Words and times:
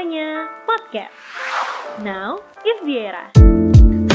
Eranya 0.00 0.48
podcast. 0.64 1.12
Now 2.00 2.40
is 2.64 2.80
the. 2.88 3.12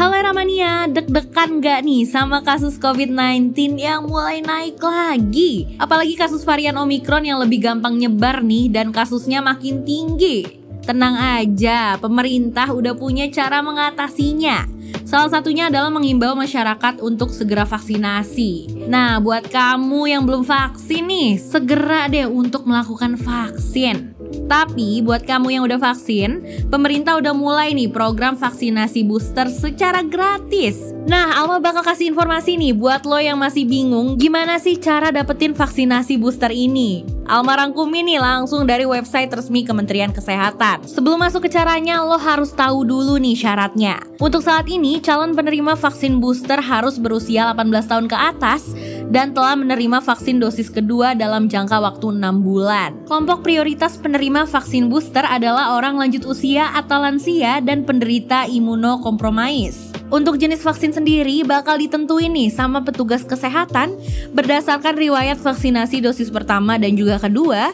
Halo 0.00 0.16
Ramania, 0.16 0.88
deg-degan 0.88 1.60
gak 1.60 1.84
nih 1.84 2.08
sama 2.08 2.40
kasus 2.40 2.80
COVID-19 2.80 3.76
yang 3.76 4.08
mulai 4.08 4.40
naik 4.40 4.80
lagi? 4.80 5.76
Apalagi 5.76 6.16
kasus 6.16 6.40
varian 6.40 6.80
Omicron 6.80 7.28
yang 7.28 7.36
lebih 7.36 7.68
gampang 7.68 8.00
nyebar 8.00 8.40
nih 8.40 8.72
dan 8.72 8.96
kasusnya 8.96 9.44
makin 9.44 9.84
tinggi. 9.84 10.56
Tenang 10.88 11.20
aja, 11.20 12.00
pemerintah 12.00 12.72
udah 12.72 12.96
punya 12.96 13.28
cara 13.28 13.60
mengatasinya. 13.60 14.64
Salah 15.04 15.28
satunya 15.28 15.68
adalah 15.68 15.92
mengimbau 15.92 16.32
masyarakat 16.32 17.04
untuk 17.04 17.28
segera 17.28 17.68
vaksinasi. 17.68 18.88
Nah, 18.88 19.20
buat 19.20 19.52
kamu 19.52 20.16
yang 20.16 20.24
belum 20.24 20.48
vaksin 20.48 21.04
nih, 21.04 21.36
segera 21.36 22.08
deh 22.08 22.24
untuk 22.24 22.64
melakukan 22.64 23.20
vaksin. 23.20 24.13
Tapi 24.46 25.00
buat 25.00 25.22
kamu 25.24 25.58
yang 25.58 25.62
udah 25.66 25.80
vaksin, 25.80 26.42
pemerintah 26.68 27.18
udah 27.18 27.34
mulai 27.34 27.72
nih 27.72 27.90
program 27.90 28.34
vaksinasi 28.34 29.06
booster 29.06 29.46
secara 29.48 30.02
gratis. 30.02 30.94
Nah, 31.04 31.36
Alma 31.36 31.60
bakal 31.60 31.84
kasih 31.84 32.16
informasi 32.16 32.56
nih 32.56 32.72
buat 32.72 33.04
lo 33.04 33.20
yang 33.20 33.36
masih 33.36 33.68
bingung 33.68 34.16
gimana 34.16 34.56
sih 34.56 34.80
cara 34.80 35.12
dapetin 35.12 35.52
vaksinasi 35.52 36.16
booster 36.16 36.48
ini. 36.48 37.04
Alma 37.24 37.56
rangkumin 37.56 38.04
nih 38.04 38.20
langsung 38.20 38.68
dari 38.68 38.84
website 38.84 39.32
resmi 39.32 39.64
Kementerian 39.64 40.12
Kesehatan. 40.12 40.84
Sebelum 40.84 41.20
masuk 41.20 41.48
ke 41.48 41.50
caranya, 41.52 42.04
lo 42.04 42.20
harus 42.20 42.52
tahu 42.52 42.84
dulu 42.84 43.16
nih 43.16 43.32
syaratnya. 43.32 44.00
Untuk 44.20 44.44
saat 44.44 44.68
ini, 44.68 45.00
calon 45.00 45.32
penerima 45.32 45.72
vaksin 45.76 46.20
booster 46.20 46.60
harus 46.60 47.00
berusia 47.00 47.52
18 47.52 47.88
tahun 47.88 48.06
ke 48.12 48.16
atas 48.16 48.76
dan 49.10 49.36
telah 49.36 49.58
menerima 49.58 50.00
vaksin 50.00 50.40
dosis 50.40 50.68
kedua 50.72 51.12
dalam 51.16 51.50
jangka 51.50 51.80
waktu 51.80 52.16
6 52.16 52.46
bulan. 52.46 52.96
Kelompok 53.08 53.44
prioritas 53.44 54.00
penerima 54.00 54.48
vaksin 54.48 54.88
booster 54.88 55.24
adalah 55.26 55.76
orang 55.76 55.98
lanjut 55.98 56.24
usia 56.24 56.72
atau 56.72 57.02
lansia 57.02 57.60
dan 57.64 57.82
penderita 57.82 58.48
imunokompromis. 58.48 59.94
Untuk 60.12 60.38
jenis 60.38 60.62
vaksin 60.62 60.94
sendiri 60.94 61.42
bakal 61.42 61.80
ditentuin 61.80 62.30
nih 62.30 62.52
sama 62.52 62.84
petugas 62.84 63.26
kesehatan 63.26 63.96
berdasarkan 64.36 64.94
riwayat 64.94 65.40
vaksinasi 65.40 66.04
dosis 66.04 66.28
pertama 66.30 66.78
dan 66.78 66.94
juga 66.94 67.18
kedua 67.18 67.72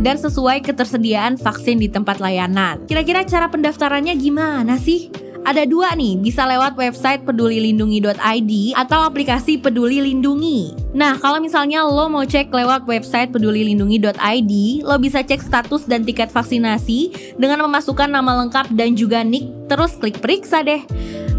dan 0.00 0.16
sesuai 0.16 0.64
ketersediaan 0.64 1.36
vaksin 1.36 1.78
di 1.78 1.92
tempat 1.92 2.18
layanan. 2.22 2.88
Kira-kira 2.88 3.26
cara 3.28 3.52
pendaftarannya 3.52 4.16
gimana 4.16 4.80
sih? 4.80 5.23
Ada 5.44 5.68
dua 5.68 5.92
nih, 5.92 6.16
bisa 6.16 6.48
lewat 6.48 6.72
website 6.72 7.20
pedulilindungi.id 7.28 8.52
atau 8.80 9.04
aplikasi 9.04 9.60
Peduli 9.60 10.00
Lindungi. 10.00 10.72
Nah, 10.96 11.20
kalau 11.20 11.36
misalnya 11.36 11.84
lo 11.84 12.08
mau 12.08 12.24
cek 12.24 12.48
lewat 12.48 12.88
website 12.88 13.28
pedulilindungi.id, 13.28 14.52
lo 14.88 14.96
bisa 14.96 15.20
cek 15.20 15.44
status 15.44 15.84
dan 15.84 16.00
tiket 16.00 16.32
vaksinasi 16.32 17.12
dengan 17.36 17.60
memasukkan 17.68 18.08
nama 18.08 18.40
lengkap 18.40 18.72
dan 18.72 18.96
juga 18.96 19.20
nick, 19.20 19.44
terus 19.68 19.92
klik 20.00 20.16
periksa 20.16 20.64
deh. 20.64 20.80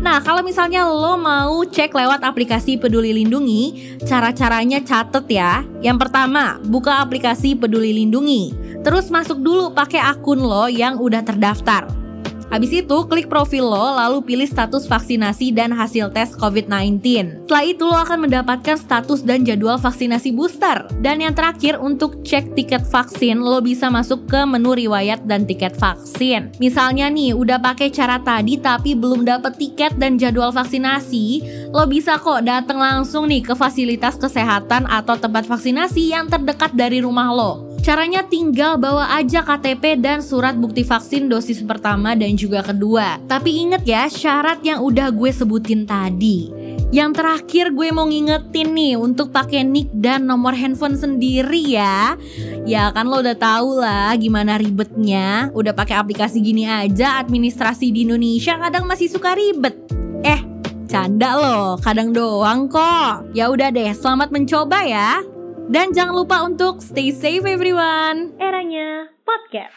Nah, 0.06 0.22
kalau 0.22 0.46
misalnya 0.46 0.86
lo 0.86 1.18
mau 1.18 1.66
cek 1.66 1.90
lewat 1.90 2.22
aplikasi 2.22 2.78
Peduli 2.78 3.10
Lindungi, 3.10 3.98
cara-caranya 4.06 4.86
catet 4.86 5.26
ya. 5.34 5.66
Yang 5.82 6.06
pertama, 6.06 6.62
buka 6.62 7.02
aplikasi 7.02 7.58
Peduli 7.58 7.90
Lindungi. 7.90 8.54
Terus 8.86 9.10
masuk 9.10 9.42
dulu 9.42 9.74
pakai 9.74 9.98
akun 9.98 10.46
lo 10.46 10.70
yang 10.70 11.02
udah 11.02 11.26
terdaftar. 11.26 12.05
Habis 12.54 12.86
itu, 12.86 12.98
klik 13.10 13.28
profil 13.28 13.66
lo, 13.66 13.98
lalu 13.98 14.22
pilih 14.22 14.46
status 14.46 14.86
vaksinasi 14.86 15.52
dan 15.52 15.74
hasil 15.74 16.14
tes 16.14 16.38
COVID-19. 16.38 17.02
Setelah 17.46 17.66
itu, 17.66 17.84
lo 17.84 17.98
akan 17.98 18.30
mendapatkan 18.30 18.78
status 18.78 19.26
dan 19.26 19.44
jadwal 19.44 19.82
vaksinasi 19.82 20.32
booster. 20.32 20.86
Dan 21.02 21.26
yang 21.26 21.34
terakhir, 21.34 21.82
untuk 21.82 22.22
cek 22.22 22.54
tiket 22.54 22.86
vaksin, 22.88 23.42
lo 23.42 23.60
bisa 23.60 23.90
masuk 23.90 24.30
ke 24.30 24.42
menu 24.46 24.78
riwayat 24.78 25.26
dan 25.26 25.44
tiket 25.44 25.74
vaksin. 25.76 26.54
Misalnya 26.62 27.10
nih, 27.10 27.34
udah 27.34 27.58
pakai 27.60 27.90
cara 27.90 28.22
tadi 28.22 28.58
tapi 28.62 28.94
belum 28.96 29.26
dapet 29.26 29.58
tiket 29.58 29.98
dan 30.00 30.16
jadwal 30.16 30.54
vaksinasi, 30.54 31.44
lo 31.74 31.84
bisa 31.90 32.16
kok 32.22 32.46
datang 32.46 32.80
langsung 32.80 33.28
nih 33.28 33.44
ke 33.44 33.54
fasilitas 33.54 34.16
kesehatan 34.16 34.88
atau 34.88 35.18
tempat 35.20 35.44
vaksinasi 35.50 36.14
yang 36.14 36.32
terdekat 36.32 36.72
dari 36.72 37.02
rumah 37.04 37.30
lo. 37.34 37.75
Caranya 37.86 38.26
tinggal 38.26 38.82
bawa 38.82 39.14
aja 39.14 39.46
KTP 39.46 40.02
dan 40.02 40.18
surat 40.18 40.58
bukti 40.58 40.82
vaksin 40.82 41.30
dosis 41.30 41.62
pertama 41.62 42.18
dan 42.18 42.34
juga 42.34 42.66
kedua. 42.66 43.22
Tapi 43.30 43.62
inget 43.62 43.86
ya 43.86 44.10
syarat 44.10 44.58
yang 44.66 44.82
udah 44.82 45.14
gue 45.14 45.30
sebutin 45.30 45.86
tadi. 45.86 46.50
Yang 46.90 47.22
terakhir 47.22 47.78
gue 47.78 47.94
mau 47.94 48.10
ngingetin 48.10 48.74
nih 48.74 48.98
untuk 48.98 49.30
pakai 49.30 49.62
nick 49.62 49.94
dan 49.94 50.26
nomor 50.26 50.58
handphone 50.58 50.98
sendiri 50.98 51.62
ya. 51.62 52.18
Ya 52.66 52.90
kan 52.90 53.06
lo 53.06 53.22
udah 53.22 53.38
tau 53.38 53.78
lah 53.78 54.18
gimana 54.18 54.58
ribetnya. 54.58 55.54
Udah 55.54 55.78
pakai 55.78 56.02
aplikasi 56.02 56.42
gini 56.42 56.66
aja 56.66 57.22
administrasi 57.22 57.94
di 57.94 58.02
Indonesia 58.02 58.58
kadang 58.58 58.90
masih 58.90 59.14
suka 59.14 59.38
ribet. 59.38 59.78
Eh, 60.26 60.42
canda 60.90 61.38
loh, 61.38 61.78
kadang 61.78 62.10
doang 62.10 62.66
kok. 62.66 63.30
Ya 63.38 63.46
udah 63.54 63.70
deh, 63.70 63.94
selamat 63.94 64.34
mencoba 64.34 64.82
ya. 64.82 65.35
Dan 65.66 65.98
jangan 65.98 66.14
lupa 66.14 66.46
untuk 66.46 66.78
stay 66.78 67.10
safe 67.10 67.42
everyone. 67.42 68.38
Eranya 68.38 69.10
podcast. 69.26 69.74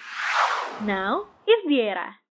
Now 0.85 1.33
is 1.49 1.65
the 1.65 1.81
era. 1.81 2.21